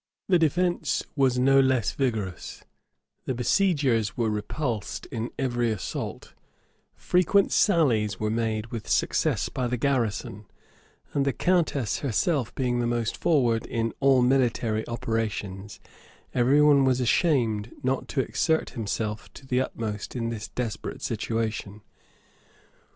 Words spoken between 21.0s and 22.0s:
situation.